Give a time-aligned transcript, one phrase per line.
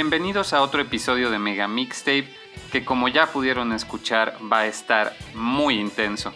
[0.00, 2.32] Bienvenidos a otro episodio de Mega Mixtape
[2.70, 6.32] que como ya pudieron escuchar va a estar muy intenso.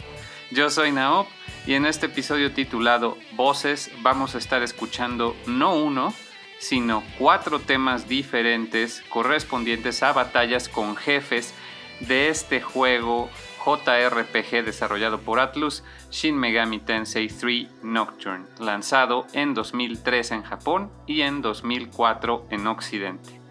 [0.50, 1.28] Yo soy Naop
[1.64, 6.12] y en este episodio titulado Voces vamos a estar escuchando no uno,
[6.58, 11.54] sino cuatro temas diferentes correspondientes a batallas con jefes
[12.00, 13.30] de este juego
[13.64, 21.20] JRPG desarrollado por Atlus, Shin Megami Tensei 3 Nocturne, lanzado en 2003 en Japón y
[21.20, 23.41] en 2004 en Occidente.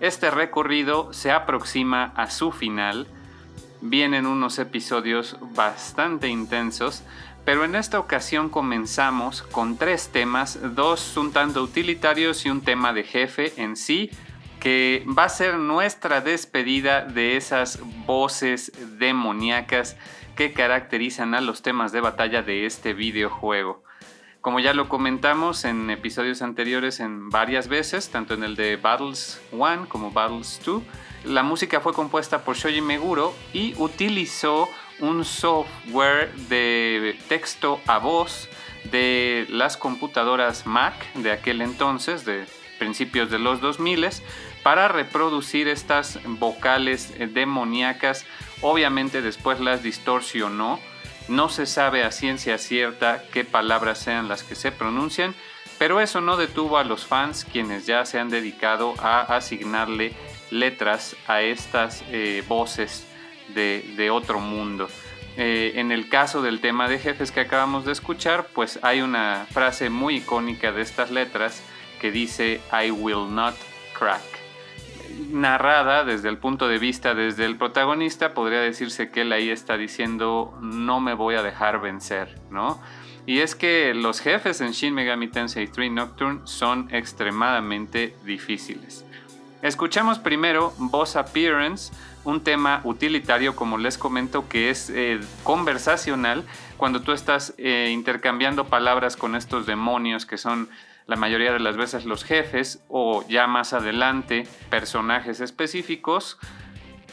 [0.00, 3.06] Este recorrido se aproxima a su final,
[3.80, 7.02] vienen unos episodios bastante intensos,
[7.44, 12.92] pero en esta ocasión comenzamos con tres temas, dos un tanto utilitarios y un tema
[12.92, 14.10] de jefe en sí,
[14.58, 19.96] que va a ser nuestra despedida de esas voces demoníacas
[20.36, 23.83] que caracterizan a los temas de batalla de este videojuego.
[24.44, 29.40] Como ya lo comentamos en episodios anteriores en varias veces, tanto en el de Battles
[29.52, 30.82] 1 como Battles 2,
[31.24, 34.68] la música fue compuesta por Shoji Meguro y utilizó
[35.00, 38.50] un software de texto a voz
[38.92, 42.44] de las computadoras Mac de aquel entonces, de
[42.78, 44.10] principios de los 2000,
[44.62, 48.26] para reproducir estas vocales demoníacas.
[48.60, 50.80] Obviamente después las distorsionó.
[51.28, 55.34] No se sabe a ciencia cierta qué palabras sean las que se pronuncian,
[55.78, 60.12] pero eso no detuvo a los fans quienes ya se han dedicado a asignarle
[60.50, 63.06] letras a estas eh, voces
[63.54, 64.88] de, otro mundo.
[65.36, 69.46] Eh, en el caso del tema de jefes que acabamos de escuchar, pues hay una
[69.50, 71.62] frase muy icónica de estas letras
[72.00, 73.54] que dice I will not
[73.98, 74.33] crack
[75.30, 79.76] narrada desde el punto de vista desde el protagonista, podría decirse que él ahí está
[79.76, 82.80] diciendo no me voy a dejar vencer, ¿no?
[83.26, 89.04] Y es que los jefes en Shin Megami Tensei 3 Nocturne son extremadamente difíciles.
[89.62, 91.90] Escuchamos primero Boss Appearance,
[92.24, 96.44] un tema utilitario, como les comento, que es eh, conversacional,
[96.76, 100.68] cuando tú estás eh, intercambiando palabras con estos demonios que son
[101.06, 106.38] la mayoría de las veces los jefes o ya más adelante personajes específicos,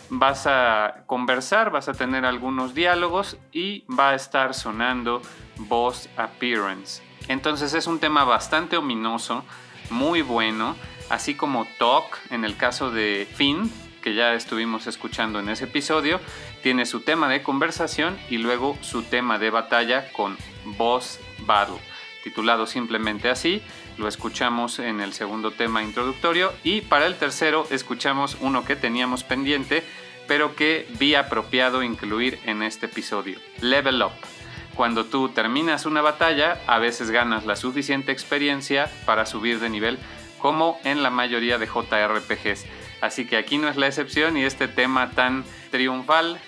[0.10, 5.22] vas a conversar, vas a tener algunos diálogos y va a estar sonando
[5.58, 7.02] voice appearance.
[7.28, 9.46] Entonces es un tema bastante ominoso,
[9.90, 10.76] muy bueno,
[11.10, 13.72] así como Talk en el caso de Finn,
[14.02, 16.20] que ya estuvimos escuchando en ese episodio,
[16.62, 20.38] tiene su tema de conversación y luego su tema de batalla con
[20.78, 21.80] Boss Battle,
[22.24, 23.62] titulado simplemente así,
[23.98, 29.24] lo escuchamos en el segundo tema introductorio y para el tercero escuchamos uno que teníamos
[29.24, 29.84] pendiente
[30.28, 34.12] pero que vi apropiado incluir en este episodio, Level Up.
[34.76, 40.00] Cuando tú terminas una batalla, a veces ganas la suficiente experiencia para subir de nivel,
[40.40, 42.66] como en la mayoría de JRPGs.
[43.02, 46.40] Así que aquí no es la excepción y este tema tan triunfal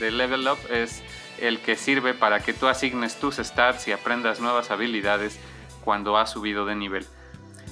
[0.00, 1.02] de Level Up es
[1.38, 5.38] el que sirve para que tú asignes tus stats y aprendas nuevas habilidades
[5.84, 7.06] cuando ha subido de nivel.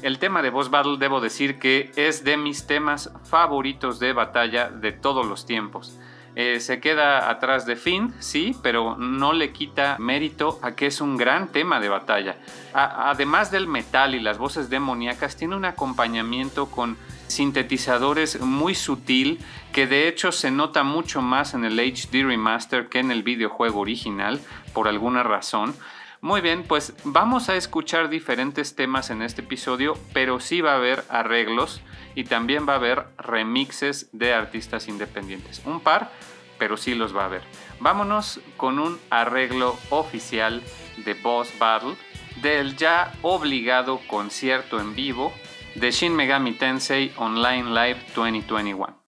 [0.03, 4.69] El tema de Boss Battle debo decir que es de mis temas favoritos de batalla
[4.69, 5.99] de todos los tiempos.
[6.37, 11.00] Eh, se queda atrás de Finn, sí, pero no le quita mérito a que es
[11.00, 12.37] un gran tema de batalla.
[12.73, 16.97] además del metal y las voces demoníacas, tiene un acompañamiento con
[17.27, 19.41] sintetizadores muy sutil
[19.73, 23.81] que de hecho se nota mucho más en el HD remaster que en el videojuego
[23.81, 24.41] original
[24.73, 25.75] por alguna razón.
[26.21, 30.77] Muy bien, pues vamos a escuchar diferentes temas en este episodio, pero sí va a
[30.77, 31.81] haber arreglos
[32.17, 35.63] y también va a haber remixes de artistas independientes.
[35.65, 36.11] Un par,
[36.59, 37.43] pero sí los va a haber.
[37.79, 40.61] Vámonos con un arreglo oficial
[41.05, 41.95] de Boss Battle
[42.43, 45.33] del ya obligado concierto en vivo
[45.77, 49.08] de Shin Megami Tensei Online Live 2021.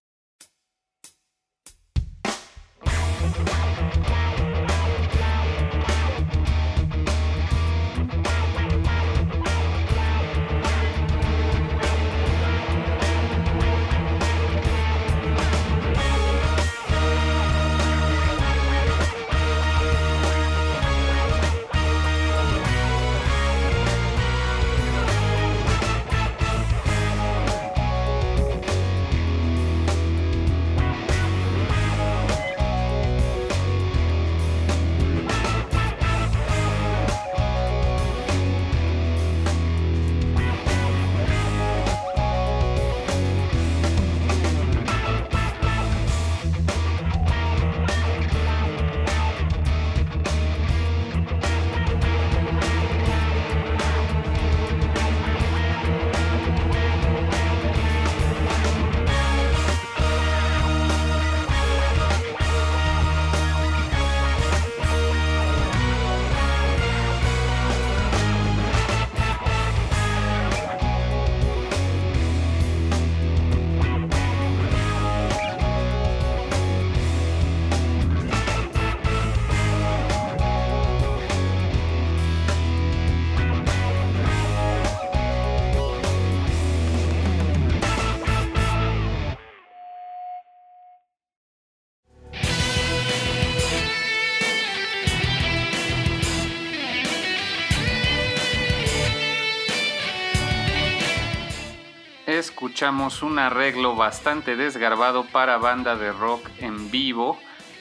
[102.81, 107.37] Un arreglo bastante desgarbado para banda de rock en vivo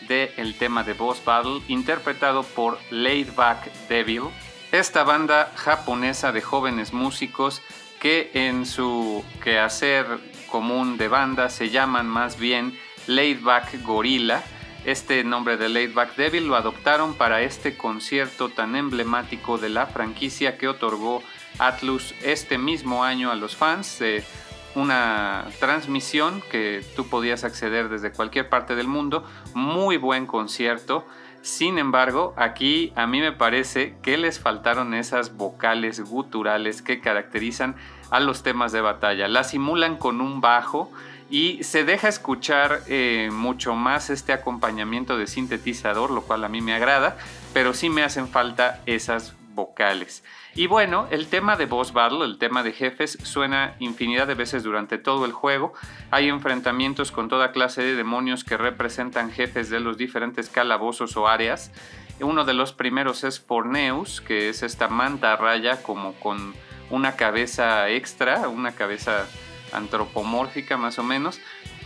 [0.06, 4.24] del el tema de Boss Battle, interpretado por Laidback Devil,
[4.72, 7.62] esta banda japonesa de jóvenes músicos
[7.98, 10.06] que en su quehacer
[10.50, 14.42] común de banda se llaman más bien Laidback Gorilla.
[14.84, 20.58] Este nombre de Laidback Devil lo adoptaron para este concierto tan emblemático de la franquicia
[20.58, 21.22] que otorgó
[21.58, 23.98] Atlus este mismo año a los fans.
[23.98, 29.24] de una transmisión que tú podías acceder desde cualquier parte del mundo.
[29.54, 31.04] Muy buen concierto.
[31.42, 37.76] Sin embargo, aquí a mí me parece que les faltaron esas vocales guturales que caracterizan
[38.10, 39.26] a los temas de batalla.
[39.26, 40.90] La simulan con un bajo
[41.30, 46.60] y se deja escuchar eh, mucho más este acompañamiento de sintetizador, lo cual a mí
[46.60, 47.16] me agrada,
[47.54, 50.22] pero sí me hacen falta esas vocales.
[50.60, 54.62] Y bueno, el tema de boss battle, el tema de jefes, suena infinidad de veces
[54.62, 55.72] durante todo el juego.
[56.10, 61.28] Hay enfrentamientos con toda clase de demonios que representan jefes de los diferentes calabozos o
[61.28, 61.72] áreas.
[62.20, 66.52] Uno de los primeros es Forneus, que es esta manta raya como con
[66.90, 69.26] una cabeza extra, una cabeza
[69.72, 71.40] antropomórfica más o menos,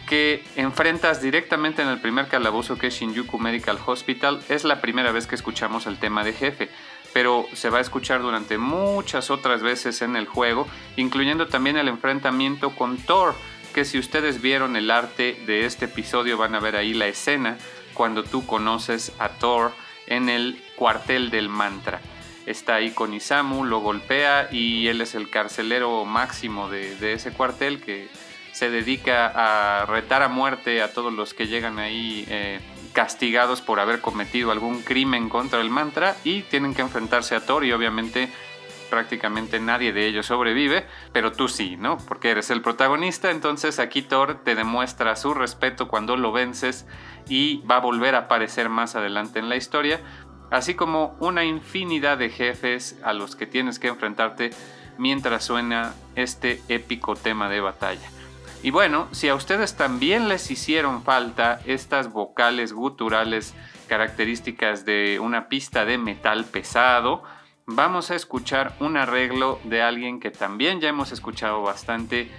[0.09, 4.43] que enfrentas directamente en el primer calabozo que es Shinjuku Medical Hospital.
[4.49, 6.71] Es la primera vez que escuchamos el tema de jefe
[7.14, 10.66] pero se va a escuchar durante muchas otras veces en el juego,
[10.97, 13.35] incluyendo también el enfrentamiento con Thor,
[13.73, 17.56] que si ustedes vieron el arte de este episodio van a ver ahí la escena
[17.94, 19.73] cuando tú conoces a Thor
[20.09, 22.00] en el cuartel del mantra.
[22.47, 27.80] Está ahí con Isamu, lo golpea y él es el carcelero máximo de, ese cuartel
[27.80, 28.09] que
[28.52, 32.61] se dedica a retar a muerte a todos los que llegan ahí eh,
[32.95, 37.65] castigados por haber cometido algún crimen contra el mantra y tienen que enfrentarse a Thor
[37.65, 38.33] y obviamente
[38.89, 41.99] prácticamente nadie de ellos sobrevive, pero tú sí, ¿no?
[41.99, 46.87] Porque eres el protagonista, entonces aquí Thor te demuestra su respeto cuando lo vences
[47.29, 50.01] y va a volver a aparecer más adelante en la historia,
[50.51, 54.51] así como una infinidad de jefes a los que tienes que enfrentarte
[54.97, 58.13] mientras suena este épico tema de batalla.
[58.64, 63.54] Y bueno, si a ustedes también les hicieron falta estas vocales guturales
[63.88, 67.23] características de una pista de metal pesado,
[67.66, 72.30] vamos a escuchar un arreglo de alguien que también ya hemos escuchado bastante.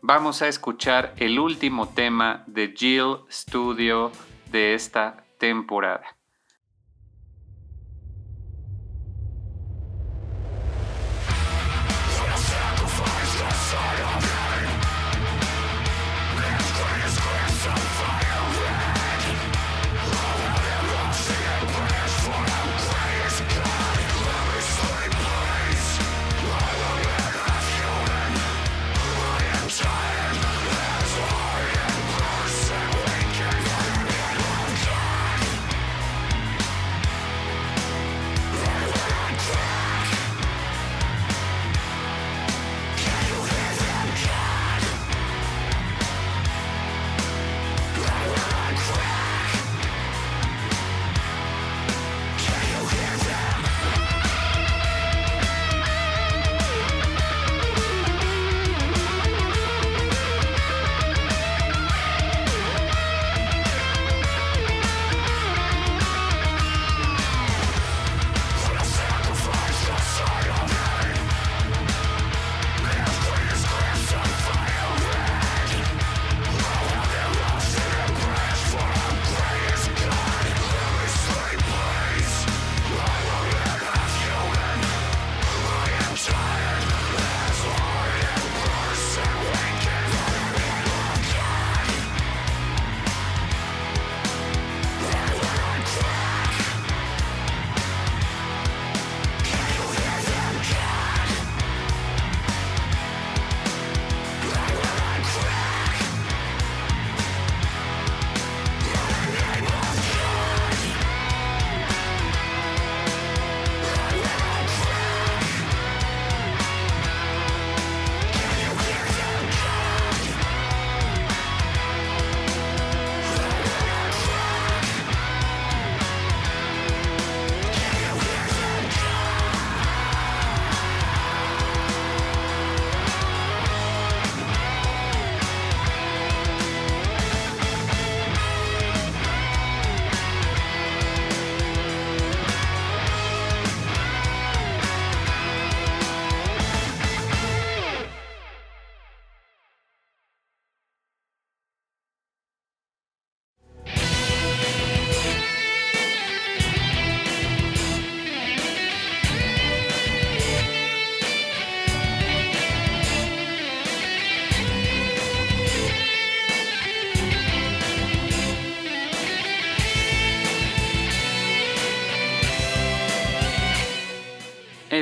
[0.00, 4.10] Vamos a escuchar el último tema de Jill Studio
[4.50, 6.13] de esta temporada.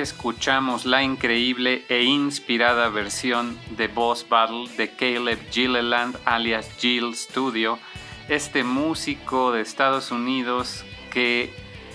[0.03, 7.79] Escuchamos la increíble e inspirada versión de Boss Battle de Caleb Gilliland alias Jill Studio,
[8.29, 11.55] este músico de Estados Unidos que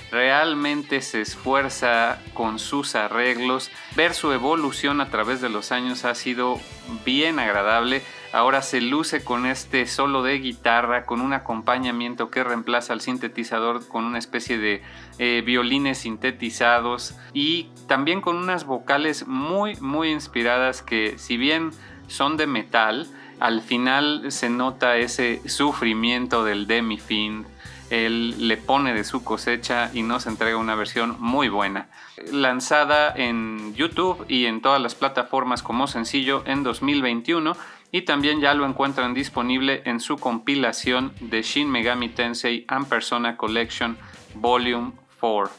[0.09, 3.69] realmente se esfuerza con sus arreglos.
[3.95, 6.59] Ver su evolución a través de los años ha sido
[7.05, 8.01] bien agradable.
[8.37, 13.87] Ahora se luce con este solo de guitarra, con un acompañamiento que reemplaza al sintetizador
[13.87, 14.83] con una especie de
[15.17, 21.71] eh, violines sintetizados y también con unas vocales muy muy inspiradas que si bien
[22.05, 23.07] son de metal,
[23.39, 27.47] al final se nota ese sufrimiento del demi-fin
[27.89, 31.87] él le pone de su cosecha y nos entrega una versión muy buena.
[32.31, 37.55] Lanzada en YouTube y en todas las plataformas como sencillo en 2021
[37.91, 43.37] y también ya lo encuentran disponible en su compilación de Shin Megami Tensei and Persona
[43.37, 43.97] Collection
[44.35, 45.51] Volume 4.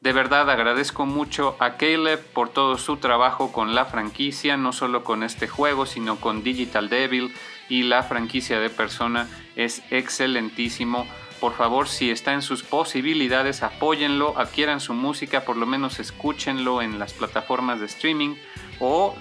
[0.00, 5.04] De verdad agradezco mucho a Caleb por todo su trabajo con la franquicia, no solo
[5.04, 7.32] con este juego, sino con Digital Devil
[7.68, 11.06] y la franquicia de Persona es excelentísimo
[11.40, 16.80] por favor, si está en sus posibilidades, apóyenlo, adquieran su música, por lo menos escúchenlo
[16.80, 18.36] en las plataformas de streaming
[18.80, 19.14] o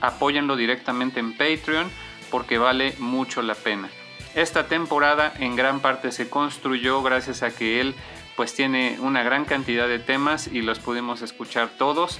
[0.00, 1.90] apóyenlo directamente en Patreon
[2.32, 3.88] porque vale mucho la pena.
[4.34, 7.94] Esta temporada en gran parte se construyó gracias a que él
[8.34, 12.18] pues tiene una gran cantidad de temas y los pudimos escuchar todos.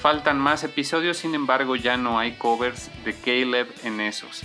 [0.00, 4.42] Faltan más episodios, sin embargo ya no hay covers de Caleb en esos.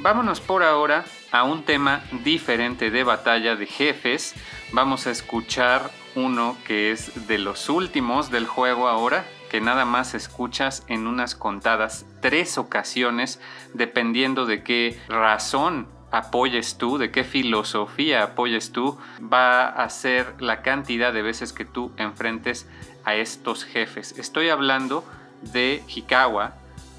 [0.00, 4.34] Vámonos por ahora a un tema diferente de batalla de jefes.
[4.72, 10.14] Vamos a escuchar uno que es de los últimos del juego ahora, que nada más
[10.14, 13.38] escuchas en unas contadas tres ocasiones,
[13.74, 20.62] dependiendo de qué razón apoyes tú, de qué filosofía apoyes tú, va a ser la
[20.62, 22.66] cantidad de veces que tú enfrentes
[23.04, 24.16] a estos jefes.
[24.16, 25.04] Estoy hablando
[25.42, 26.54] de Hikawa,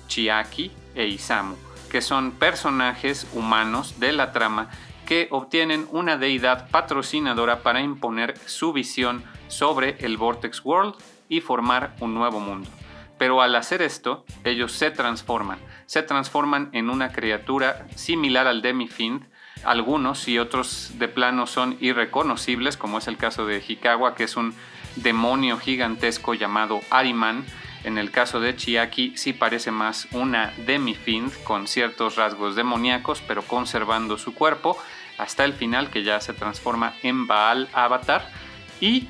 [0.08, 1.56] Chiaki e Isamu
[1.90, 4.70] que son personajes humanos de la trama
[5.08, 10.96] que obtienen una deidad patrocinadora para imponer su visión sobre el Vortex World
[11.34, 12.70] y formar un nuevo mundo.
[13.18, 19.28] Pero al hacer esto, ellos se transforman, se transforman en una criatura similar al Demi-Fiend,
[19.64, 24.36] algunos y otros de plano son irreconocibles, como es el caso de Hikawa, que es
[24.36, 24.54] un
[24.98, 27.46] demonio gigantesco llamado Ariman,
[27.84, 33.42] en el caso de Chiaki sí parece más una demi-fiend con ciertos rasgos demoníacos, pero
[33.42, 34.78] conservando su cuerpo
[35.18, 38.30] hasta el final que ya se transforma en Baal Avatar.
[38.80, 39.08] Y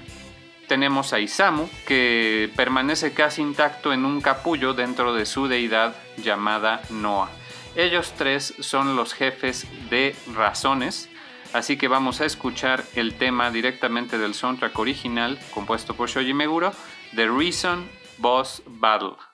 [0.74, 6.82] tenemos a Isamu que permanece casi intacto en un capullo dentro de su deidad llamada
[6.90, 7.30] Noah.
[7.76, 11.12] Ellos tres son los jefes de razones,
[11.54, 16.74] así que vamos a escuchar el tema directamente del soundtrack original compuesto por Shoji Meguro,
[17.16, 19.33] The Reason boss battle.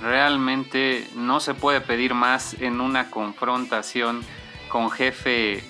[0.00, 4.22] Realmente no se puede pedir más en una confrontación
[4.68, 5.64] con jefe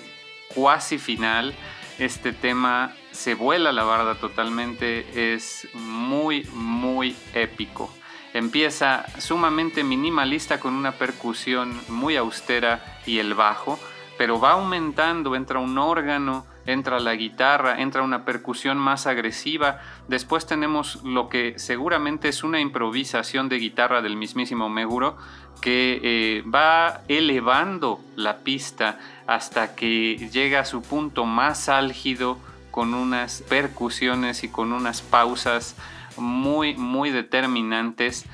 [0.53, 1.55] cuasi final.
[1.97, 7.91] Este tema se vuela la barda totalmente, es muy, muy épico.
[8.33, 13.79] Empieza sumamente minimalista con una percusión muy austera y el bajo,
[14.19, 19.79] pero va aumentando, entra un órgano, entra la guitarra, entra una percusión más agresiva.
[20.07, 25.17] Después tenemos lo que seguramente es una improvisación de guitarra del mismísimo Meguro
[25.61, 32.37] que eh, va elevando la pista hasta que llega a su punto más álgido
[32.71, 35.75] con unas percusiones y con unas pausas
[36.17, 38.25] muy, muy determinantes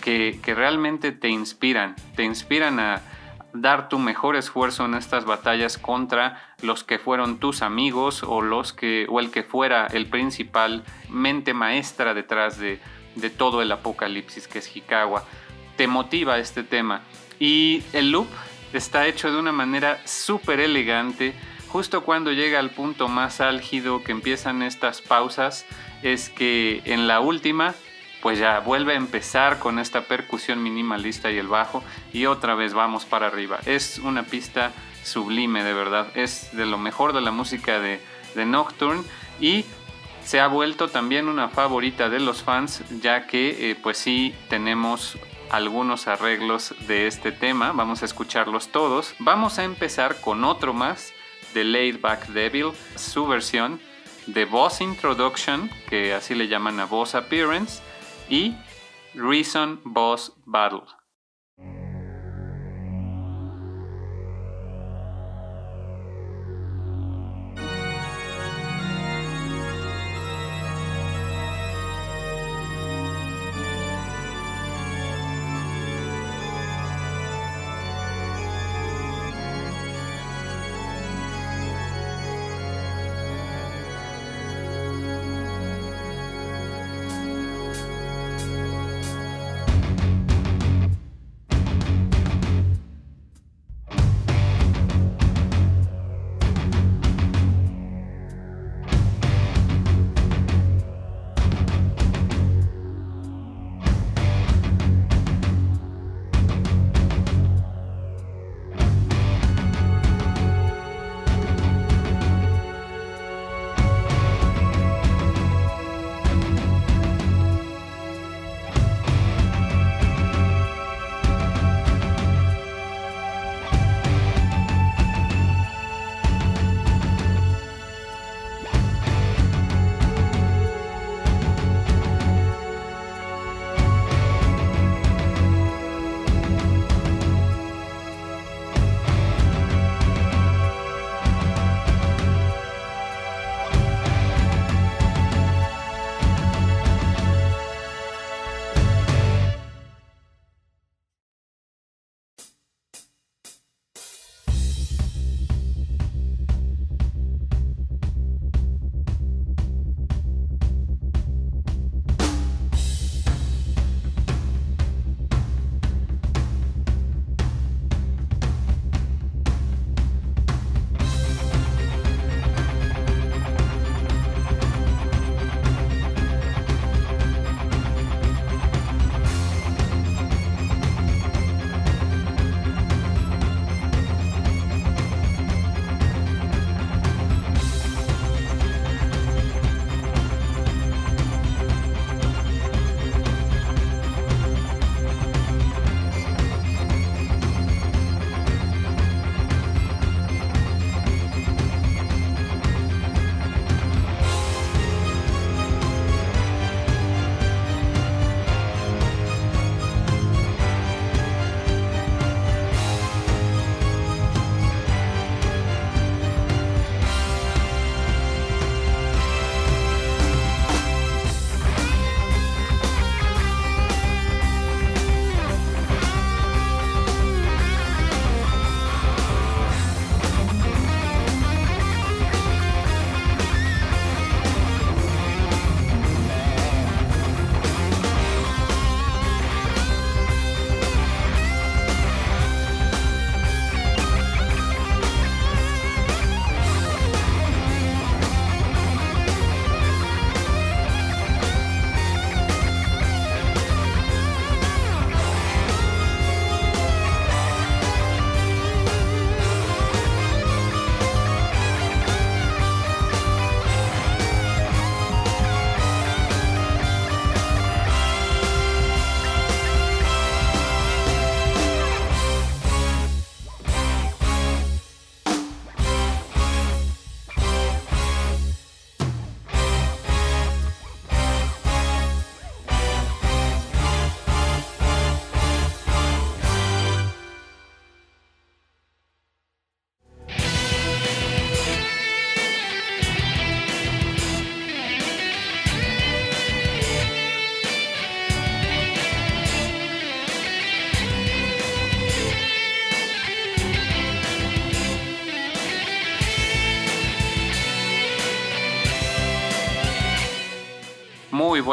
[0.00, 3.00] que, que realmente te inspiran, te inspiran a,
[3.54, 8.72] dar tu mejor esfuerzo en estas batallas contra los que fueron tus amigos o los
[8.72, 12.80] que o el que fuera el principal mente maestra detrás de,
[13.14, 15.24] de todo el apocalipsis que es Hikawa.
[15.76, 17.02] Te motiva este tema
[17.38, 18.28] y el loop
[18.72, 21.32] está hecho de una manera súper elegante.
[21.68, 25.64] Justo cuando llega al punto más álgido que empiezan estas pausas
[26.02, 27.74] es que en la última
[28.24, 32.72] pues ya vuelve a empezar con esta percusión minimalista y el bajo y otra vez
[32.72, 33.58] vamos para arriba.
[33.66, 38.00] Es una pista sublime de verdad, es de lo mejor de la música de,
[38.46, 39.02] Nocturne
[39.40, 39.66] y
[40.24, 45.18] se ha vuelto también una favorita de los fans ya que eh, pues sí tenemos
[45.50, 49.14] algunos arreglos de este tema, vamos a escucharlos todos.
[49.18, 51.12] Vamos a empezar con otro más
[51.52, 53.80] de Laid Back Devil, su versión
[54.26, 57.82] de Boss Introduction, que así le llaman a Boss Appearance,
[58.28, 58.56] y
[59.14, 61.03] Reason Boss Battle.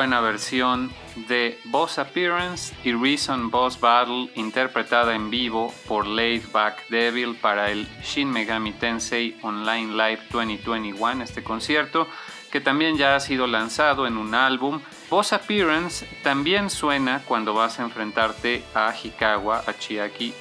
[0.01, 0.91] Buena versión
[1.27, 7.69] de Boss Appearance y Reason Boss Battle interpretada en vivo por Laid Back Devil para
[7.69, 12.07] el Shin Megami Tensei Online Live 2021, este concierto
[12.51, 14.81] que también ya ha sido lanzado en un álbum.
[15.07, 20.33] Boss Appearance también suena cuando vas a enfrentarte a Hikawa, a Chiaki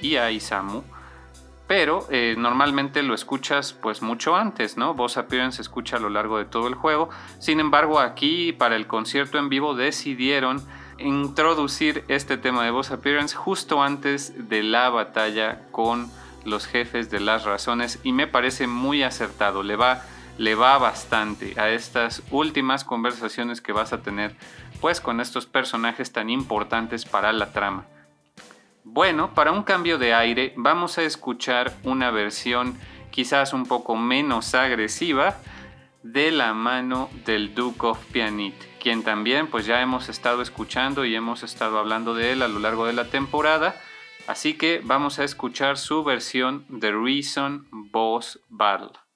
[0.00, 0.84] y a Isamu
[1.68, 4.94] pero eh, normalmente lo escuchas pues mucho antes, ¿no?
[4.94, 7.10] Boss Appearance se escucha a lo largo de todo el juego.
[7.38, 10.62] Sin embargo, aquí para el concierto en vivo decidieron
[10.98, 16.10] introducir este tema de Boss Appearance justo antes de la batalla con
[16.46, 20.02] los jefes de las razones y me parece muy acertado, le va,
[20.38, 24.34] le va bastante a estas últimas conversaciones que vas a tener
[24.80, 27.84] pues con estos personajes tan importantes para la trama.
[28.90, 32.78] Bueno, para un cambio de aire vamos a escuchar una versión
[33.10, 35.36] quizás un poco menos agresiva
[36.02, 41.14] de la mano del Duke of Pianit, quien también pues ya hemos estado escuchando y
[41.14, 43.76] hemos estado hablando de él a lo largo de la temporada.
[44.26, 49.07] Así que vamos a escuchar su versión de Reason Boss Battle.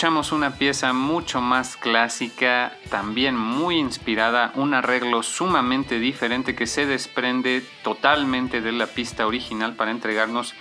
[0.00, 6.86] Escuchamos una pieza mucho más clásica, también muy inspirada, un arreglo sumamente diferente que se
[6.86, 10.54] desprende totalmente de la pista original para entregarnos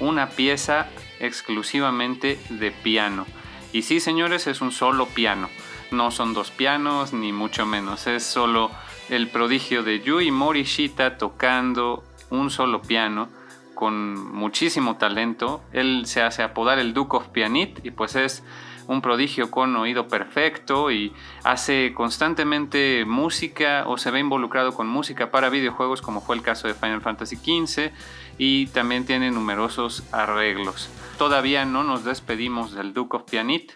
[0.00, 0.86] una pieza
[1.20, 3.26] exclusivamente de piano.
[3.74, 5.50] Y sí, señores, es un solo piano.
[5.90, 8.06] No son dos pianos, ni mucho menos.
[8.06, 8.70] Es solo
[9.10, 13.28] el prodigio de Yui Morishita tocando un solo piano
[13.74, 15.60] con muchísimo talento.
[15.74, 18.42] Él se hace apodar el Duke of Pianit y pues es
[18.88, 21.12] un prodigio con oído perfecto y
[21.44, 26.66] hace constantemente música o se ve involucrado con música para videojuegos como fue el caso
[26.66, 27.92] de Final Fantasy XV
[28.38, 30.90] y también tiene numerosos arreglos.
[31.18, 33.72] Todavía no nos despedimos del Duke of Pianit,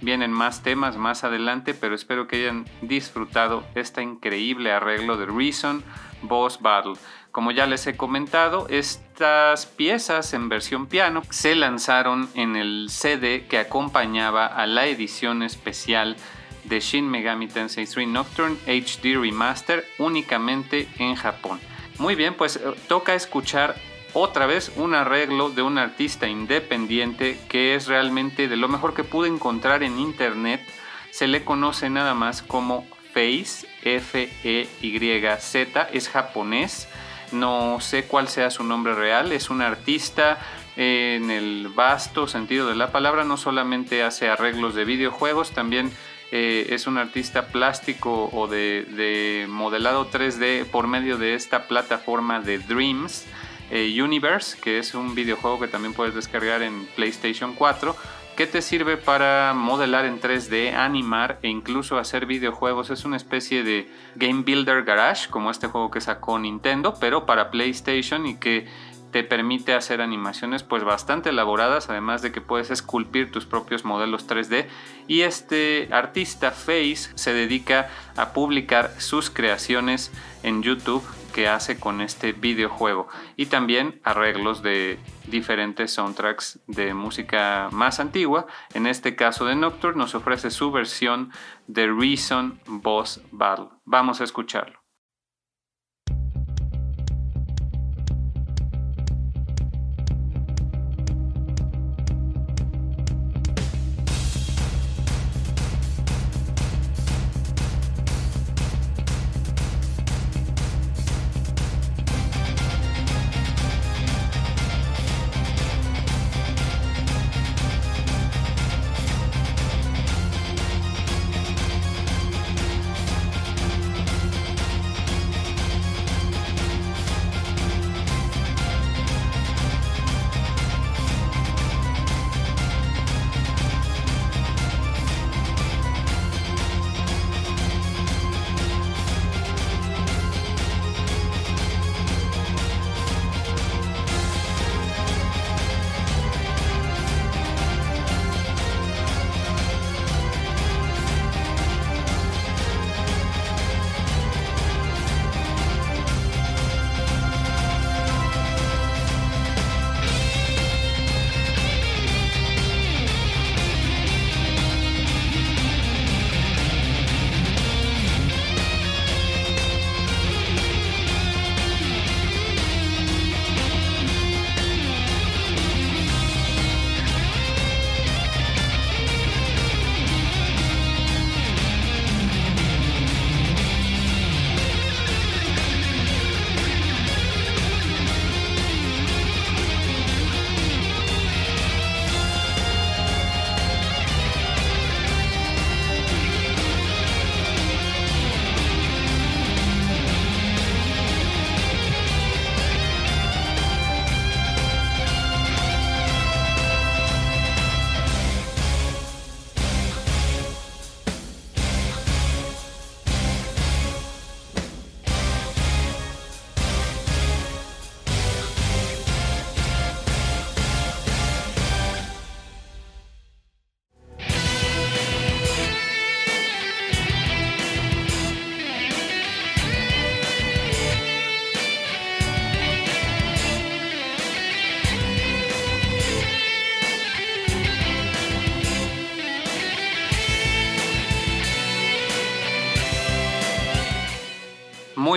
[0.00, 5.84] vienen más temas más adelante, pero espero que hayan disfrutado este increíble arreglo de Reason
[6.22, 6.94] Boss Battle.
[7.34, 13.46] Como ya les he comentado, estas piezas en versión piano se lanzaron en el CD
[13.48, 16.16] que acompañaba a la edición especial
[16.62, 21.58] de Shin Megami Tensei 3 Nocturne HD Remaster únicamente en Japón.
[21.98, 23.74] Muy bien, pues eh, toca escuchar
[24.12, 29.02] otra vez un arreglo de un artista independiente que es realmente de lo mejor que
[29.02, 30.64] pude encontrar en internet.
[31.10, 36.86] Se le conoce nada más como Face, F-E-Y-Z, es japonés
[37.34, 40.38] no sé cuál sea su nombre real, es un artista
[40.76, 45.92] en el vasto sentido de la palabra, no solamente hace arreglos de videojuegos, también
[46.32, 52.58] eh, es un artista plástico o de, modelado 3D por medio de esta plataforma de
[52.58, 53.26] Dreams.
[53.70, 57.96] Eh, Universe, que es un videojuego que también puedes descargar en PlayStation 4,
[58.34, 62.90] que te sirve para modelar en 3D, animar e incluso hacer videojuegos.
[62.90, 67.50] Es una especie de Game Builder Garage, como este juego que sacó Nintendo, pero para
[67.50, 68.66] PlayStation y que
[69.12, 74.26] te permite hacer animaciones pues bastante elaboradas, además de que puedes esculpir tus propios modelos
[74.26, 74.66] 3D.
[75.06, 80.10] Y este artista Face se dedica a publicar sus creaciones
[80.42, 81.04] en YouTube
[81.34, 88.46] que hace con este videojuego y también arreglos de diferentes soundtracks de música más antigua.
[88.72, 91.32] En este caso de Nocturne nos ofrece su versión
[91.66, 93.70] de Reason Boss Battle.
[93.84, 94.83] Vamos a escucharlo.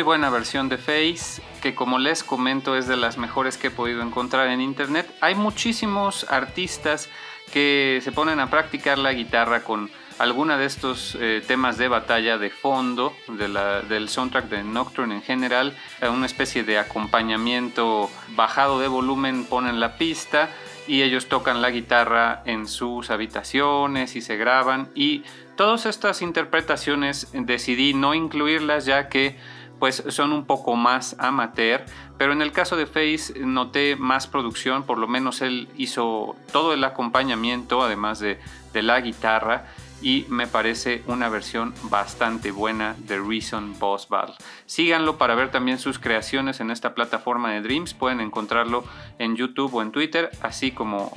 [0.07, 4.01] Buena versión de Face, que como les comento es de las mejores que he podido
[4.01, 5.05] encontrar en internet.
[5.19, 7.09] Hay muchísimos artistas
[7.51, 12.37] que se ponen a practicar la guitarra con alguna de estos eh, temas de batalla
[12.37, 18.87] de fondo del soundtrack de Nocturne en general, eh, una especie de acompañamiento bajado de
[18.87, 20.49] volumen ponen la pista
[20.87, 25.23] y ellos tocan la guitarra en sus habitaciones y se graban y
[25.57, 29.35] todas estas interpretaciones decidí no incluirlas ya que
[29.79, 31.85] pues son un poco más amateur,
[32.17, 36.73] pero en el caso de Face noté más producción, por lo menos él hizo todo
[36.73, 38.39] el acompañamiento además de,
[38.73, 39.65] la guitarra
[40.03, 44.35] y me parece una versión bastante buena de Reason Boss Battle.
[44.67, 47.95] Síganlo para ver también sus creaciones en esta plataforma de Dreams.
[47.95, 48.83] Pueden encontrarlo
[49.17, 51.11] en YouTube o en Twitter, así como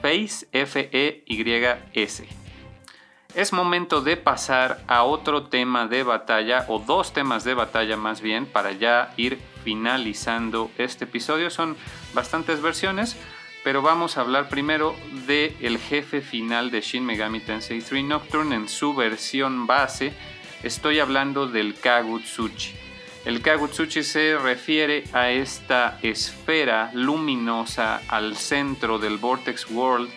[0.00, 2.41] Face F-E-Y-S.
[3.34, 8.20] Es momento de pasar a otro tema de batalla, o dos temas de batalla más
[8.20, 11.48] bien, para ya ir finalizando este episodio.
[11.48, 11.76] Son
[12.12, 13.16] bastantes versiones.
[13.64, 14.94] Pero vamos a hablar primero
[15.26, 20.12] del el jefe final de Shin Megami Tensei 3 Nocturne en su versión base.
[20.64, 22.74] Estoy hablando del Kagutsuchi.
[23.24, 30.10] El Kagutsuchi se refiere a esta esfera luminosa al centro del Vortex World,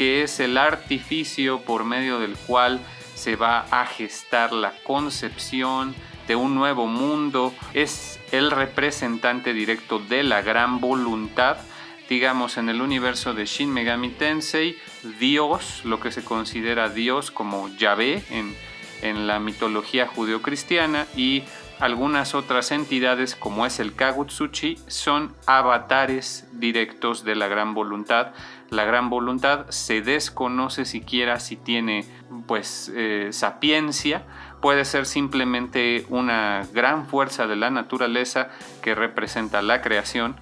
[0.00, 2.80] que es el artificio por medio del cual
[3.14, 5.94] se va a gestar la concepción
[6.26, 7.52] de un nuevo mundo.
[7.74, 11.58] Es el representante directo de la gran voluntad
[12.08, 14.76] digamos, en el universo de Shin Megami Tensei,
[15.20, 18.56] Dios, lo que se considera Dios como Yahvé en,
[19.02, 21.44] en la mitología judeocristiana y
[21.80, 28.32] algunas otras entidades como es el Kagutsuchi son avatares directos de la gran voluntad.
[28.70, 32.04] La gran voluntad se desconoce siquiera si tiene
[32.46, 34.22] pues eh, sapiencia,
[34.60, 38.48] puede ser simplemente una gran fuerza de la naturaleza
[38.82, 40.36] que representa la creación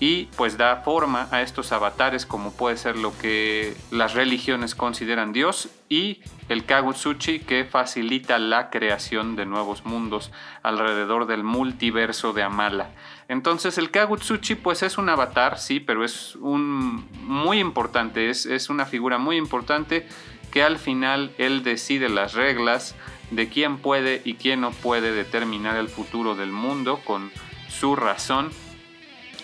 [0.00, 5.32] y pues da forma a estos avatares como puede ser lo que las religiones consideran
[5.32, 10.30] Dios y el Kagutsuchi que facilita la creación de nuevos mundos
[10.62, 12.90] alrededor del multiverso de Amala.
[13.28, 18.70] Entonces el Kagutsuchi pues es un avatar, sí, pero es un muy importante, es, es
[18.70, 20.08] una figura muy importante
[20.50, 22.96] que al final él decide las reglas
[23.30, 27.30] de quién puede y quién no puede determinar el futuro del mundo con
[27.68, 28.50] su razón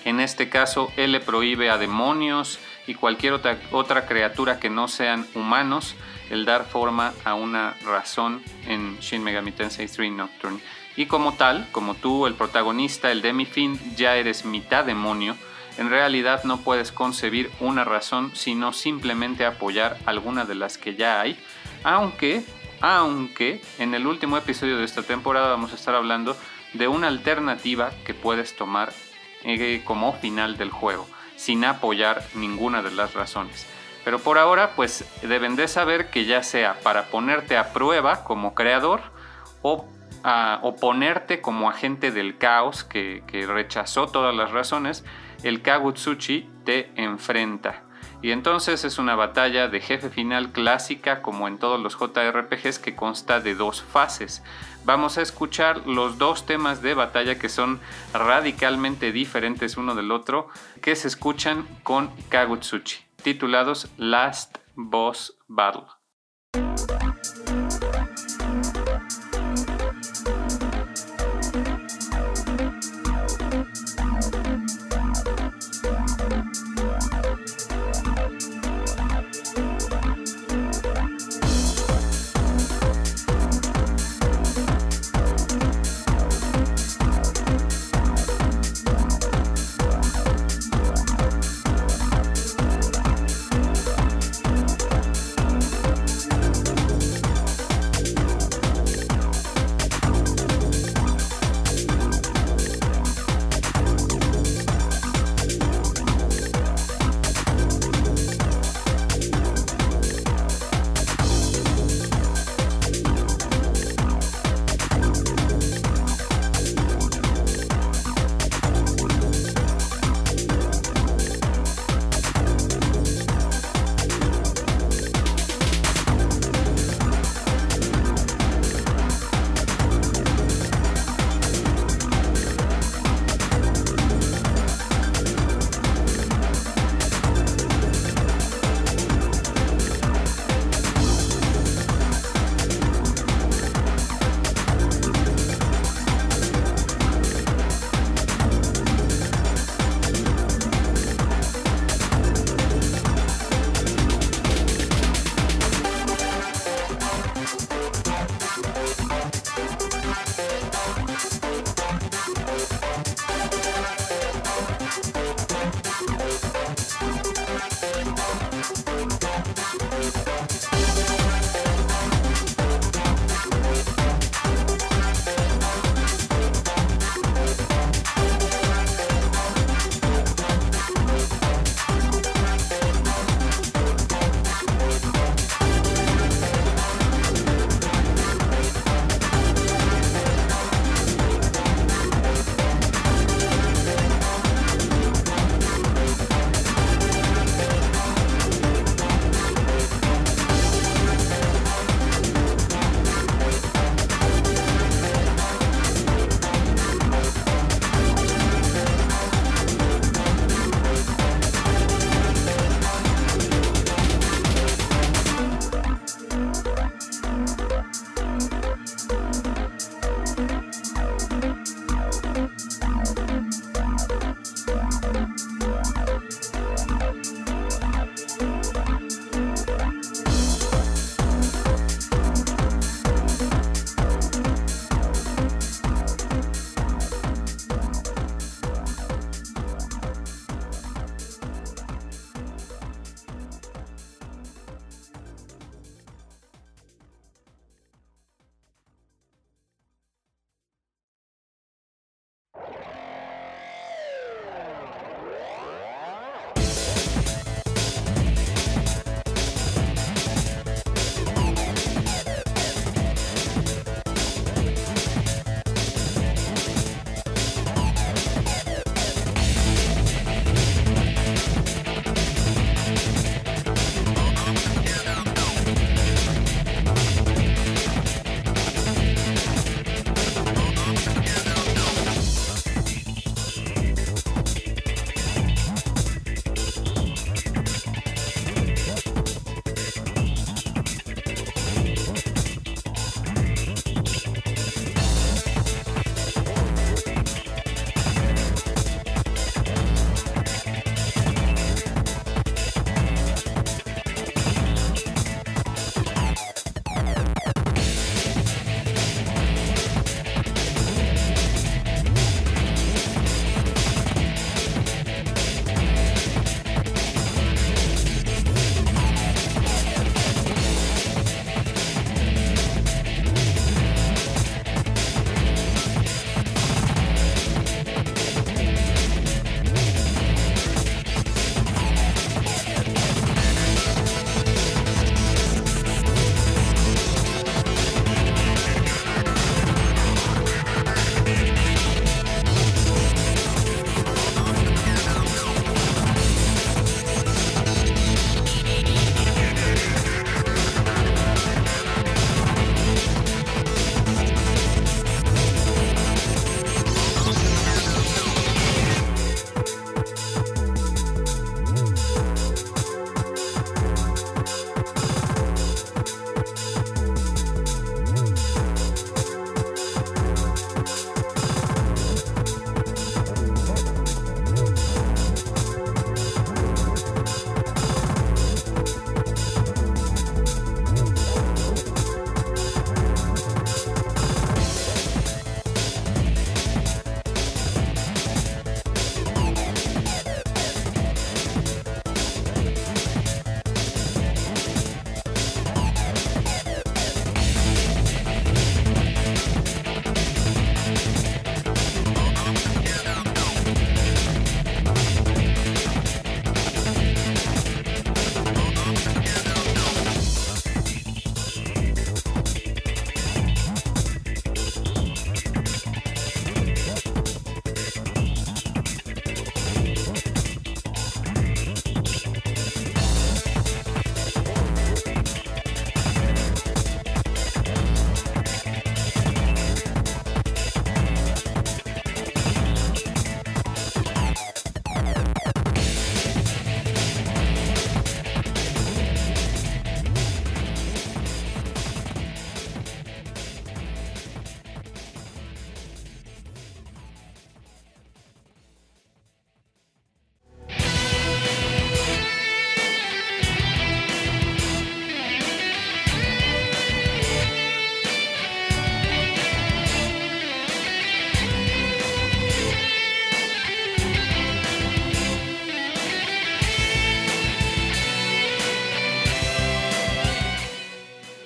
[0.05, 4.87] en este caso, él le prohíbe a demonios y cualquier otra, otra criatura que no
[4.87, 5.97] sean humanos
[6.31, 10.61] el dar forma a una razón en Shin Megami Tensei 3 Nocturne.
[10.97, 15.37] Y como tal, como tú, el protagonista, el Demifin, ya eres mitad demonio,
[15.77, 21.21] en realidad no puedes concebir una razón sino simplemente apoyar alguna de las que ya
[21.21, 21.37] hay,
[21.83, 22.45] aunque,
[22.81, 26.37] aunque en el último episodio de esta temporada vamos a estar hablando
[26.75, 28.93] de una alternativa que puedes tomar
[29.45, 33.67] eh, como final del juego, sin apoyar ninguna de las razones.
[34.05, 38.55] Pero por ahora, pues deben de saber que ya sea para ponerte a prueba como
[38.55, 39.01] creador
[39.63, 39.89] o,
[40.25, 45.05] a, ponerte como agente del caos que, que rechazó todas las razones,
[45.45, 47.83] el Kagutsuchi te enfrenta.
[48.23, 52.97] Y entonces es una batalla de jefe final clásica como en todos los JRPGs que
[52.97, 54.43] consta de dos fases
[54.85, 57.81] vamos a escuchar los dos temas de batalla que son
[58.13, 60.49] radicalmente diferentes uno del otro,
[60.81, 65.87] que se escuchan con Kagutsuchi, titulados Last Boss Battle.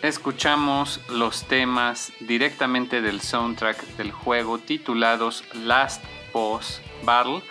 [0.08, 6.02] Escuchamos los temas directamente del soundtrack del juego titulados Last
[6.32, 7.42] Boss Battle,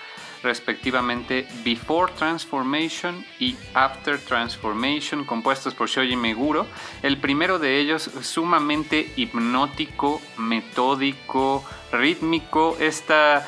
[0.41, 6.65] respectivamente Before Transformation y After Transformation, compuestos por Shoji Meguro.
[7.03, 13.47] El primero de ellos sumamente hipnótico, metódico, rítmico, esta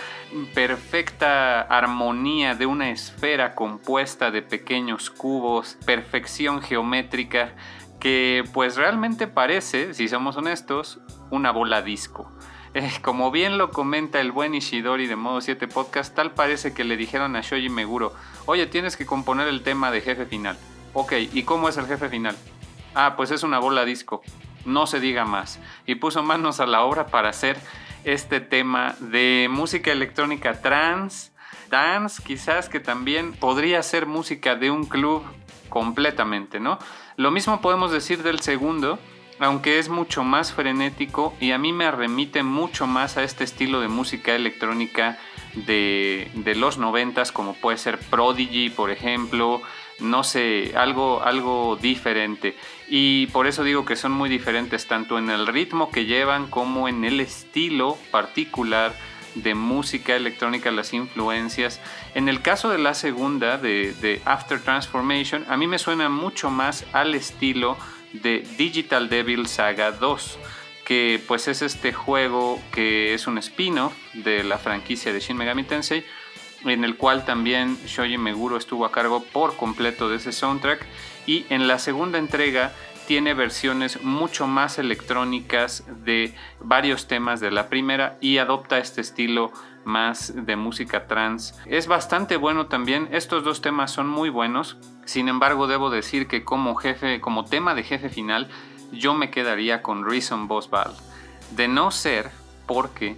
[0.53, 7.55] perfecta armonía de una esfera compuesta de pequeños cubos, perfección geométrica
[7.99, 12.31] que pues realmente parece, si somos honestos, una bola disco.
[12.75, 16.83] Eh, como bien lo comenta el buen Ishidori de Modo 7 Podcast, tal parece que
[16.83, 18.13] le dijeron a Shoji Meguro,
[18.45, 20.55] oye, tienes que componer el tema de jefe final.
[20.93, 22.35] Ok, ¿y cómo es el jefe final?
[22.93, 24.21] Ah, pues es una bola disco,
[24.65, 25.59] no se diga más.
[25.87, 27.57] Y puso manos a la obra para hacer
[28.03, 31.31] este tema de música electrónica trans,
[31.71, 35.23] dance, quizás que también podría ser música de un club
[35.69, 36.79] completamente, ¿no?
[37.19, 38.97] Lo mismo podemos decir del segundo,
[39.39, 43.81] aunque es mucho más frenético y a mí me remite mucho más a este estilo
[43.81, 45.19] de música electrónica
[45.53, 49.61] de, los noventas, como puede ser Prodigy, por ejemplo,
[49.99, 52.55] no sé, algo, algo diferente.
[52.87, 56.87] Y por eso digo que son muy diferentes tanto en el ritmo que llevan como
[56.87, 58.93] en el estilo particular
[59.35, 61.79] de música electrónica, las influencias.
[62.15, 66.49] En el caso de la segunda, de, de After Transformation, a mí me suena mucho
[66.49, 67.77] más al estilo
[68.13, 70.39] de Digital Devil Saga 2
[70.89, 75.63] que pues es este juego que es un spin-off de la franquicia de Shin Megami
[75.63, 76.03] Tensei
[76.65, 80.85] en el cual también Shoji Meguro estuvo a cargo por completo de ese soundtrack
[81.25, 82.73] y en la segunda entrega
[83.09, 89.51] tiene versiones mucho más electrónicas de varios temas de la primera y adopta este estilo
[89.83, 91.59] más de música trans.
[91.65, 96.43] Es bastante bueno también, estos dos temas son muy buenos, sin embargo debo decir que
[96.43, 98.47] como jefe, como tema de jefe final,
[98.91, 100.69] yo me quedaría con Reason Boss.
[101.55, 102.29] De no ser
[102.67, 103.17] porque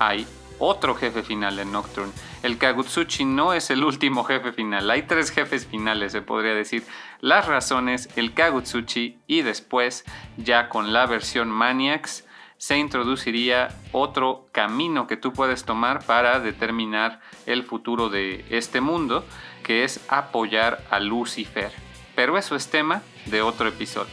[0.00, 0.26] hay
[0.64, 2.12] otro jefe final en Nocturne.
[2.44, 6.84] El Kagutsuchi no es el último jefe final, hay tres jefes finales, se podría decir.
[7.20, 10.04] Las razones, el Kagutsuchi y después,
[10.36, 12.24] ya con la versión Maniacs,
[12.58, 19.26] se introduciría otro camino que tú puedes tomar para determinar el futuro de este mundo,
[19.64, 21.72] que es apoyar a Lucifer.
[22.14, 24.12] Pero eso es tema de otro episodio.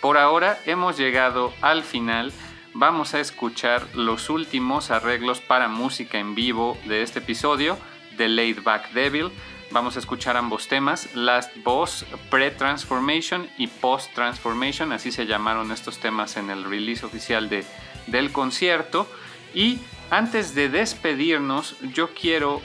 [0.00, 2.32] Por ahora hemos llegado al final.
[2.78, 7.78] Vamos a escuchar los últimos arreglos para música en vivo de este episodio
[8.18, 9.30] de Laid Back Devil.
[9.70, 16.36] Vamos a escuchar ambos temas, Last Boss, Pre-Transformation y Post-Transformation, así se llamaron estos temas
[16.36, 17.64] en el release oficial de,
[18.08, 19.08] del concierto.
[19.54, 19.78] Y
[20.10, 22.60] antes de despedirnos, yo quiero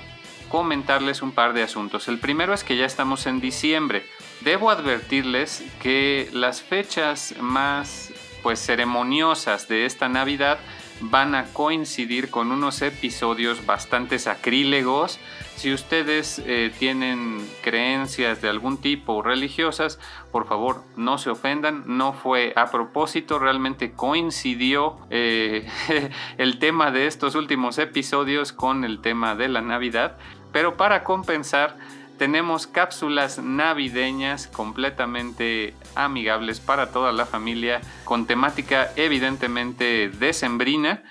[0.49, 2.09] comentarles un par de asuntos.
[2.09, 4.05] El primero es que ya estamos en diciembre.
[4.41, 8.11] Debo advertirles que las fechas más
[8.43, 10.59] pues ceremoniosas de esta Navidad
[11.01, 15.19] van a coincidir con unos episodios bastante sacrílegos.
[15.55, 19.99] Si ustedes eh, tienen creencias de algún tipo religiosas,
[20.31, 25.67] por favor no se ofendan, no fue a propósito, realmente coincidió eh,
[26.37, 30.17] el tema de estos últimos episodios con el tema de la Navidad,
[30.51, 31.77] pero para compensar,
[32.21, 41.01] tenemos cápsulas navideñas completamente amigables para toda la familia, con temática evidentemente decembrina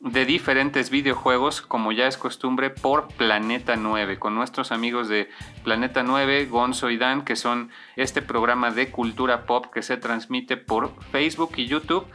[0.00, 5.28] de diferentes videojuegos, como ya es costumbre, por Planeta 9, con nuestros amigos de
[5.62, 10.56] Planeta 9, Gonzo y Dan, que son este programa de cultura pop que se transmite
[10.56, 12.06] por Facebook y YouTube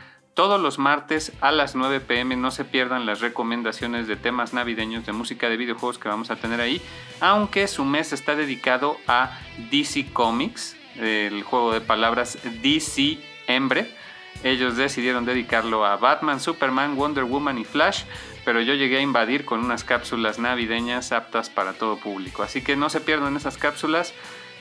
[0.41, 5.05] todos los martes a las 9 pm no se pierdan las recomendaciones de temas navideños
[5.05, 6.81] de música de videojuegos que vamos a tener ahí,
[7.19, 9.37] aunque su mes está dedicado a
[9.69, 13.95] DC Comics, el juego de palabras DC Embre.
[14.43, 18.05] Ellos decidieron dedicarlo a Batman, Superman, Wonder Woman y Flash,
[18.43, 22.41] pero yo llegué a invadir con unas cápsulas navideñas aptas para todo público.
[22.41, 24.15] Así que no se pierdan esas cápsulas,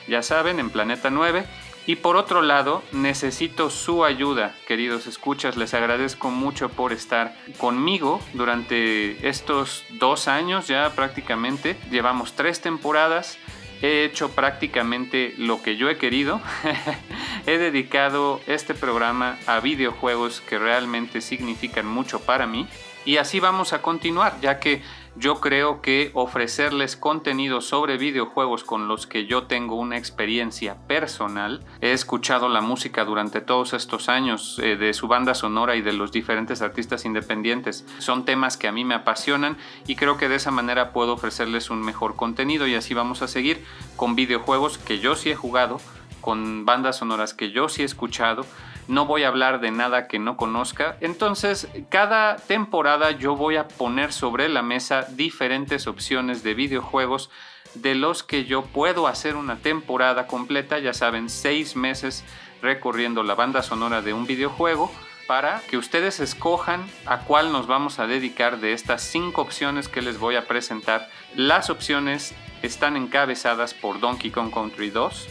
[0.07, 1.47] ya saben, en Planeta 9.
[1.87, 5.57] Y por otro lado, necesito su ayuda, queridos escuchas.
[5.57, 11.76] Les agradezco mucho por estar conmigo durante estos dos años ya prácticamente.
[11.91, 13.39] Llevamos tres temporadas.
[13.83, 16.41] He hecho prácticamente lo que yo he querido.
[17.47, 22.68] he dedicado este programa a videojuegos que realmente significan mucho para mí.
[23.07, 24.83] Y así vamos a continuar, ya que
[25.17, 31.65] yo creo que ofrecerles contenido sobre videojuegos con los que yo tengo una experiencia personal,
[31.81, 35.93] he escuchado la música durante todos estos años eh, de su banda sonora y de
[35.93, 37.85] los diferentes artistas independientes.
[37.99, 39.57] Son temas que a mí me apasionan
[39.87, 43.29] y creo que de esa manera puedo ofrecerles un mejor contenido y así vamos a
[43.29, 43.65] seguir
[43.97, 45.81] con videojuegos que yo sí he jugado,
[46.21, 48.45] con bandas sonoras que yo sí he escuchado
[48.89, 50.97] no voy a hablar de nada que no conozca.
[51.01, 57.31] Entonces, cada temporada yo voy a poner sobre la mesa diferentes opciones de videojuegos
[57.74, 62.24] de los que yo puedo hacer una temporada completa, ya saben, seis meses
[62.62, 64.91] recorriendo la banda sonora de un videojuego
[65.26, 70.03] para que ustedes escojan a cuál nos vamos a dedicar de estas cinco opciones que
[70.03, 71.09] les voy a presentar.
[71.37, 75.28] Las opciones están encabezadas por Donkey Kong Country 2.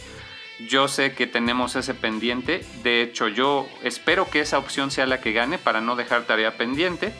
[0.68, 5.20] Yo sé que tenemos ese pendiente, de hecho yo espero que esa opción sea la
[5.20, 7.14] que gane para no dejar tarea pendiente,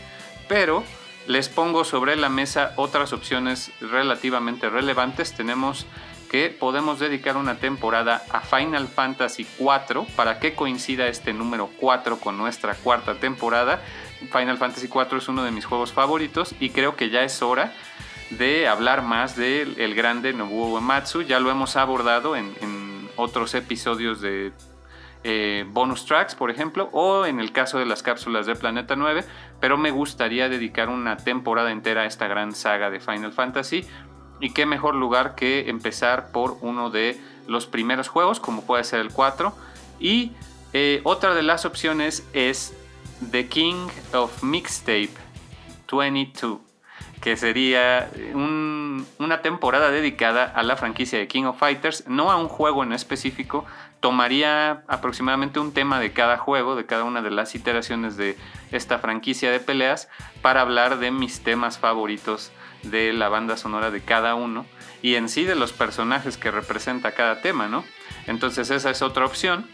[0.48, 0.84] pero
[1.26, 5.32] les pongo sobre la mesa otras opciones relativamente relevantes.
[5.32, 5.86] Tenemos
[6.30, 12.18] que podemos dedicar una temporada a Final Fantasy IV para que coincida este número 4
[12.18, 13.82] con nuestra cuarta temporada.
[14.30, 17.72] Final Fantasy IV es uno de mis juegos favoritos y creo que ya es hora
[18.30, 21.22] de hablar más del el grande Nobuo Uematsu.
[21.22, 22.54] Ya lo hemos abordado en,
[23.20, 24.52] otros episodios de
[25.22, 29.24] eh, bonus tracks, por ejemplo, o en el caso de las cápsulas de Planeta 9,
[29.60, 33.84] pero me gustaría dedicar una temporada entera a esta gran saga de Final Fantasy.
[34.40, 39.00] Y qué mejor lugar que empezar por uno de los primeros juegos, como puede ser
[39.00, 39.52] el 4.
[39.98, 40.32] Y
[40.72, 42.74] eh, otra de las opciones es
[43.30, 45.10] The King of Mixtape
[45.92, 46.69] 22
[47.20, 52.48] que sería una temporada dedicada a la franquicia de King of Fighters, no a un
[52.48, 53.66] juego en específico,
[54.00, 58.38] tomaría aproximadamente un tema de cada juego, de cada una de las iteraciones de
[58.72, 60.08] esta franquicia de peleas,
[60.40, 62.50] para hablar de mis temas favoritos
[62.82, 64.64] de la banda sonora de cada uno
[65.02, 67.84] y en sí de los personajes que representa cada tema, ¿no?
[68.26, 69.68] Entonces esa es otra opción.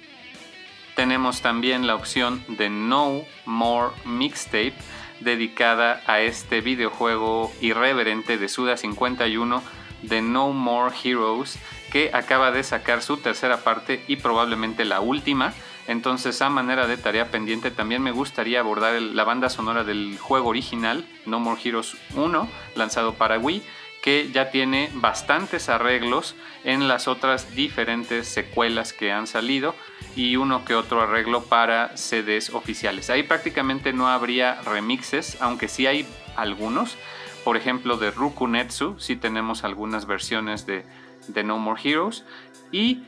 [0.96, 4.74] Tenemos también la opción de No More Mixtape,
[5.20, 9.62] dedicada a este videojuego irreverente de Suda 51
[10.02, 11.58] de No More Heroes
[11.90, 15.54] que acaba de sacar su tercera parte y probablemente la última.
[15.86, 20.48] Entonces, a manera de tarea pendiente, también me gustaría abordar la banda sonora del juego
[20.48, 23.62] original, No More Heroes 1, lanzado para Wii,
[24.02, 29.74] que ya tiene bastantes arreglos en las otras diferentes secuelas que han salido
[30.16, 33.10] y uno que otro arreglo para CDs oficiales.
[33.10, 36.06] Ahí prácticamente no habría remixes, aunque sí hay
[36.36, 36.96] algunos.
[37.44, 40.84] Por ejemplo, de Rukunetsu, sí tenemos algunas versiones de,
[41.28, 42.24] de No More Heroes.
[42.72, 43.02] Y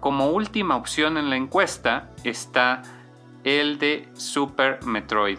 [0.00, 2.82] como última opción en la encuesta está
[3.44, 5.38] el de Super Metroid,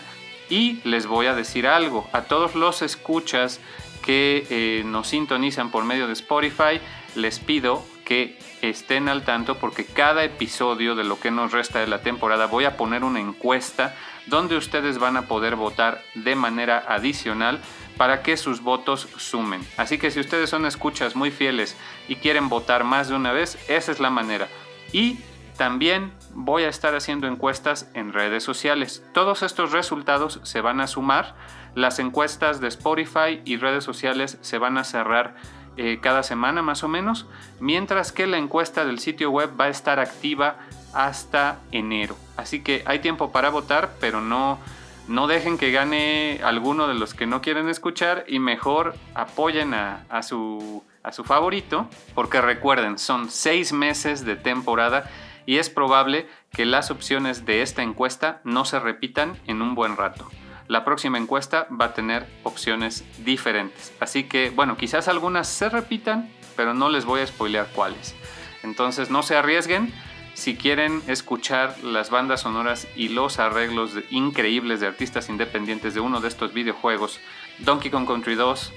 [0.49, 3.61] Y les voy a decir algo, a todos los escuchas
[4.03, 6.79] que eh, nos sintonizan por medio de Spotify,
[7.15, 11.87] les pido que estén al tanto porque cada episodio de lo que nos resta de
[11.87, 13.95] la temporada voy a poner una encuesta
[14.27, 17.59] donde ustedes van a poder votar de manera adicional
[17.97, 19.65] para que sus votos sumen.
[19.77, 21.75] Así que si ustedes son escuchas muy fieles
[22.07, 24.47] y quieren votar más de una vez, esa es la manera.
[24.91, 25.17] Y
[25.57, 29.03] también voy a estar haciendo encuestas en redes sociales.
[29.13, 31.35] Todos estos resultados se van a sumar.
[31.75, 35.35] Las encuestas de Spotify y redes sociales se van a cerrar
[35.75, 37.25] eh, cada semana más o menos,
[37.59, 40.57] mientras que la encuesta del sitio web va a estar activa
[40.93, 42.15] hasta enero.
[42.37, 44.59] Así que hay tiempo para votar, pero no,
[45.07, 50.05] no dejen que gane alguno de los que no quieren escuchar y mejor apoyen a,
[50.09, 55.09] a, su, a su favorito, porque recuerden, son seis meses de temporada
[55.45, 59.97] y es probable que las opciones de esta encuesta no se repitan en un buen
[59.97, 60.29] rato.
[60.67, 63.93] La próxima encuesta va a tener opciones diferentes.
[63.99, 68.15] Así que, bueno, quizás algunas se repitan, pero no les voy a spoilear cuáles.
[68.63, 69.93] Entonces no se arriesguen.
[70.33, 76.21] Si quieren escuchar las bandas sonoras y los arreglos increíbles de artistas independientes de uno
[76.21, 77.19] de estos videojuegos,
[77.59, 78.73] Donkey Kong Country 2,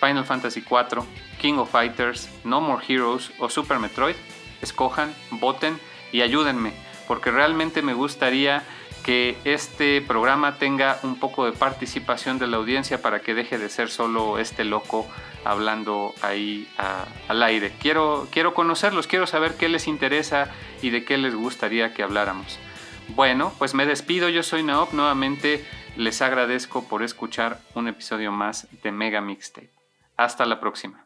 [0.00, 1.04] Final Fantasy IV,
[1.40, 4.16] King of Fighters, No More Heroes o Super Metroid,
[4.62, 5.78] escojan, voten
[6.12, 6.72] y ayúdenme,
[7.06, 8.62] porque realmente me gustaría
[9.04, 13.68] que este programa tenga un poco de participación de la audiencia para que deje de
[13.68, 15.06] ser solo este loco
[15.44, 16.68] hablando ahí
[17.28, 17.72] al aire.
[17.80, 20.50] Quiero, quiero conocerlos, quiero saber qué les interesa
[20.82, 22.58] y de qué les gustaría que habláramos.
[23.08, 25.64] Bueno, pues me despido, yo soy Naop, nuevamente
[25.96, 29.70] les agradezco por escuchar un episodio más de Mega Mixtape.
[30.16, 31.05] Hasta la próxima.